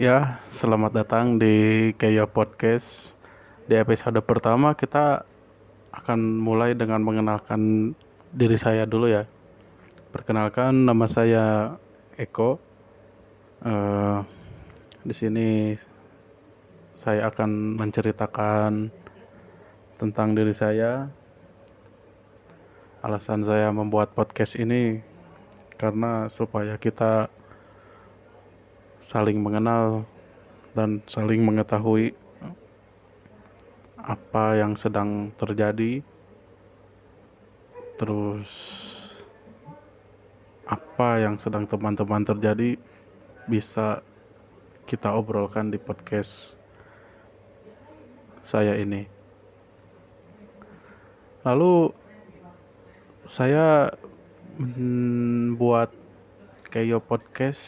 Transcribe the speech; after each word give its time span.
Ya, 0.00 0.40
selamat 0.56 0.96
datang 0.96 1.36
di 1.36 1.92
Keyo 1.92 2.24
Podcast. 2.24 3.12
Di 3.68 3.76
episode 3.76 4.16
pertama 4.24 4.72
kita 4.72 5.28
akan 5.92 6.40
mulai 6.40 6.72
dengan 6.72 7.04
mengenalkan 7.04 7.92
diri 8.32 8.56
saya 8.56 8.88
dulu 8.88 9.12
ya. 9.12 9.28
Perkenalkan 10.08 10.88
nama 10.88 11.04
saya 11.04 11.76
Eko. 12.16 12.56
Uh, 13.60 14.24
di 15.04 15.12
sini 15.12 15.76
saya 16.96 17.28
akan 17.28 17.76
menceritakan 17.76 18.88
tentang 20.00 20.32
diri 20.32 20.56
saya. 20.56 21.12
Alasan 23.04 23.44
saya 23.44 23.68
membuat 23.68 24.16
podcast 24.16 24.56
ini 24.56 25.04
karena 25.76 26.32
supaya 26.32 26.80
kita 26.80 27.28
saling 29.04 29.40
mengenal 29.40 30.04
dan 30.76 31.02
saling 31.10 31.42
mengetahui 31.42 32.14
apa 34.00 34.56
yang 34.56 34.76
sedang 34.76 35.34
terjadi. 35.36 36.00
Terus 38.00 38.48
apa 40.64 41.20
yang 41.20 41.36
sedang 41.36 41.68
teman-teman 41.68 42.24
terjadi 42.24 42.78
bisa 43.50 44.00
kita 44.88 45.12
obrolkan 45.12 45.68
di 45.68 45.76
podcast 45.76 46.54
saya 48.46 48.74
ini. 48.78 49.04
Lalu 51.44 51.92
saya 53.30 53.94
membuat 54.58 55.94
kayak 56.70 57.04
podcast 57.06 57.62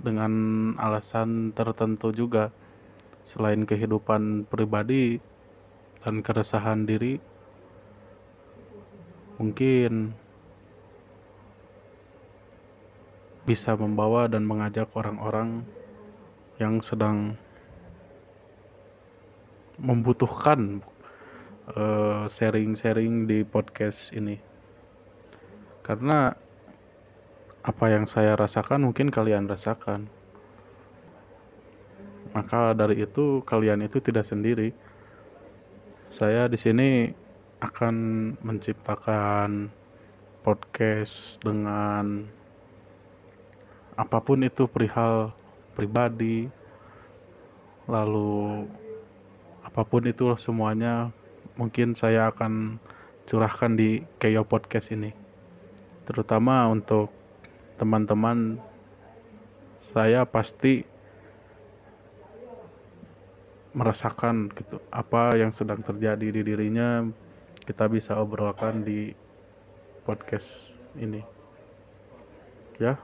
dengan 0.00 0.32
alasan 0.80 1.52
tertentu 1.52 2.12
juga. 2.12 2.52
Selain 3.28 3.62
kehidupan 3.68 4.48
pribadi 4.48 5.20
dan 6.02 6.24
keresahan 6.24 6.88
diri 6.88 7.20
mungkin 9.40 10.12
bisa 13.48 13.72
membawa 13.72 14.28
dan 14.28 14.44
mengajak 14.44 14.92
orang-orang 14.92 15.64
yang 16.60 16.84
sedang 16.84 17.40
membutuhkan 19.80 20.84
eh, 21.72 22.24
sharing-sharing 22.28 23.24
di 23.24 23.40
podcast 23.48 24.12
ini. 24.12 24.36
Karena 25.80 26.36
apa 27.60 27.92
yang 27.92 28.08
saya 28.08 28.36
rasakan 28.36 28.88
mungkin 28.88 29.12
kalian 29.12 29.44
rasakan. 29.44 30.08
Maka 32.32 32.72
dari 32.72 33.04
itu 33.04 33.44
kalian 33.44 33.84
itu 33.84 34.00
tidak 34.00 34.24
sendiri. 34.24 34.72
Saya 36.14 36.48
di 36.48 36.56
sini 36.56 37.10
akan 37.60 37.96
menciptakan 38.40 39.68
podcast 40.40 41.36
dengan 41.44 42.24
apa 44.00 44.18
pun 44.24 44.40
itu 44.40 44.64
perihal 44.64 45.36
pribadi 45.76 46.48
lalu 47.84 48.64
apa 49.60 49.84
pun 49.84 50.08
itu 50.08 50.32
semuanya 50.40 51.12
mungkin 51.60 51.92
saya 51.92 52.32
akan 52.32 52.80
curahkan 53.28 53.76
di 53.76 54.00
Keyo 54.16 54.48
Podcast 54.48 54.88
ini 54.96 55.12
terutama 56.08 56.64
untuk 56.72 57.12
teman-teman 57.80 58.60
saya 59.80 60.28
pasti 60.28 60.84
merasakan 63.72 64.52
gitu 64.52 64.82
apa 64.92 65.32
yang 65.40 65.48
sedang 65.48 65.80
terjadi 65.80 66.28
di 66.28 66.44
dirinya. 66.44 67.08
Kita 67.64 67.88
bisa 67.88 68.20
obrolkan 68.20 68.84
di 68.84 69.16
podcast 70.04 70.74
ini. 71.00 71.24
Ya 72.76 73.00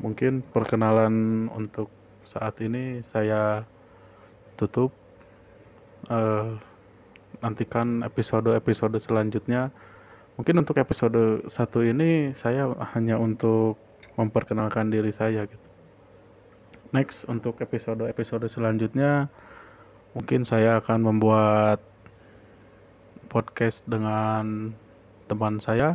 mungkin 0.00 0.40
perkenalan 0.40 1.46
untuk 1.52 1.88
saat 2.28 2.60
ini 2.60 3.00
saya 3.06 3.64
tutup. 4.60 4.92
Uh, 6.08 6.56
nantikan 7.40 8.02
episode-episode 8.04 8.96
selanjutnya. 9.00 9.72
Mungkin 10.36 10.64
untuk 10.64 10.80
episode 10.80 11.44
satu 11.48 11.84
ini 11.84 12.32
saya 12.36 12.72
hanya 12.96 13.20
untuk 13.20 13.76
memperkenalkan 14.20 14.92
diri 14.92 15.08
saya 15.16 15.48
gitu. 15.48 15.66
Next 16.92 17.24
untuk 17.24 17.56
episode-episode 17.64 18.44
selanjutnya 18.52 19.32
mungkin 20.12 20.44
saya 20.44 20.82
akan 20.82 21.06
membuat 21.06 21.80
podcast 23.30 23.86
dengan 23.86 24.74
teman 25.30 25.62
saya 25.62 25.94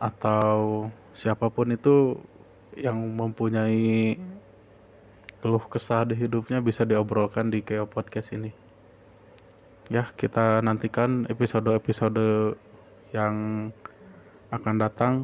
atau 0.00 0.88
siapa 1.12 1.52
pun 1.52 1.70
itu 1.76 2.16
yang 2.74 2.96
mempunyai 2.96 4.16
keluh 5.44 5.62
kesah 5.68 6.08
di 6.08 6.16
hidupnya 6.16 6.64
bisa 6.64 6.88
diobrolkan 6.88 7.52
di 7.52 7.60
Keo 7.60 7.84
Podcast 7.84 8.32
ini. 8.32 8.48
Ya, 9.92 10.08
kita 10.16 10.64
nantikan 10.64 11.28
episode-episode 11.28 12.56
yang 13.12 13.68
akan 14.48 14.74
datang 14.80 15.14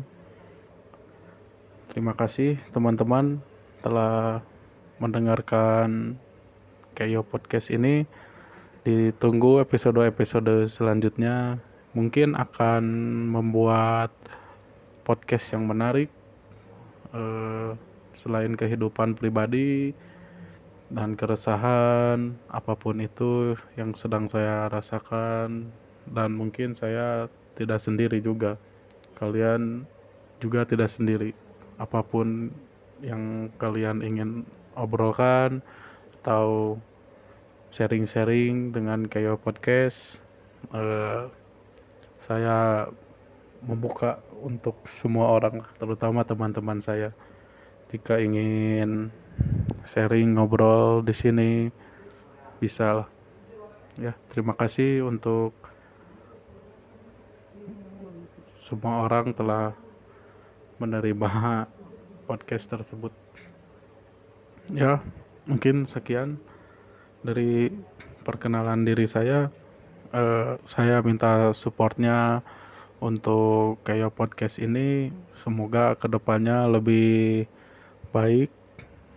Terima 1.88 2.12
kasih 2.12 2.60
teman-teman 2.76 3.40
telah 3.80 4.44
mendengarkan 5.00 6.20
Keyo 6.92 7.24
Podcast 7.24 7.72
ini. 7.72 8.04
Ditunggu 8.84 9.64
episode-episode 9.64 10.68
selanjutnya. 10.68 11.56
Mungkin 11.96 12.36
akan 12.36 12.84
membuat 13.32 14.12
podcast 15.08 15.48
yang 15.56 15.64
menarik 15.64 16.12
uh, 17.16 17.72
selain 18.20 18.52
kehidupan 18.52 19.16
pribadi 19.16 19.96
dan 20.92 21.16
keresahan 21.16 22.36
apa 22.52 22.76
pun 22.76 23.00
itu 23.00 23.56
yang 23.80 23.96
sedang 23.96 24.28
saya 24.28 24.68
rasakan 24.68 25.72
dan 26.12 26.36
mungkin 26.36 26.76
saya 26.76 27.32
tidak 27.56 27.80
sendiri 27.80 28.20
juga. 28.20 28.60
Kalian 29.16 29.88
juga 30.36 30.68
tidak 30.68 30.92
sendiri 30.92 31.47
apa 31.78 32.02
pun 32.02 32.50
yang 32.98 33.48
kalian 33.62 34.02
ingin 34.02 34.42
obrolkan 34.74 35.62
atau 36.20 36.76
sharing-sharing 37.70 38.74
dengan 38.74 39.06
kayak 39.06 39.38
podcast 39.38 40.18
uh, 40.74 41.30
saya 42.26 42.90
membuka 43.62 44.22
untuk 44.42 44.78
semua 44.86 45.34
orang 45.38 45.66
terutama 45.78 46.22
teman-teman 46.22 46.78
saya. 46.78 47.10
Jika 47.88 48.20
ingin 48.20 49.08
sharing 49.88 50.36
ngobrol 50.36 51.00
di 51.02 51.14
sini 51.16 51.50
bisa 52.60 53.02
lah. 53.02 53.08
Ya 53.98 54.14
terima 54.30 54.54
kasih 54.54 55.02
untuk 55.08 55.56
semua 58.68 59.08
orang 59.08 59.32
telah 59.32 59.72
menerima 60.78 61.30
podcast 62.28 62.66
tersebut. 62.70 63.12
Ya, 64.72 65.00
mungkin 65.48 65.88
sekian 65.88 66.36
dari 67.24 67.72
perkenalan 68.22 68.84
diri 68.84 69.08
saya. 69.08 69.48
Uh, 70.08 70.56
saya 70.64 71.04
minta 71.04 71.52
supportnya 71.52 72.40
untuk 73.00 73.80
kayak 73.86 74.14
podcast 74.14 74.60
ini. 74.60 75.12
Semoga 75.40 75.96
ke 75.96 76.08
depannya 76.10 76.68
lebih 76.68 77.48
baik, 78.12 78.50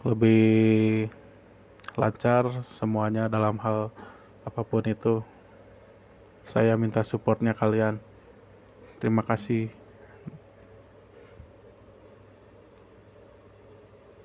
lebih 0.07 1.07
lancar 1.99 2.63
semuanya 2.79 3.27
dalam 3.27 3.59
hal 3.59 3.91
apa 4.47 4.61
pun 4.63 4.83
itu. 4.87 5.19
Saya 6.51 6.75
minta 6.75 7.03
supportnya 7.03 7.55
kalian. 7.55 7.99
Terima 8.99 9.23
kasih. 9.23 9.80